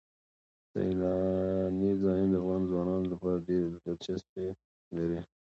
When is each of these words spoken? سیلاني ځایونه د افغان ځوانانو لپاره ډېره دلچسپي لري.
سیلاني 0.71 1.91
ځایونه 2.01 2.29
د 2.31 2.35
افغان 2.41 2.61
ځوانانو 2.69 3.09
لپاره 3.13 3.45
ډېره 3.47 3.67
دلچسپي 3.85 4.47
لري. 4.97 5.19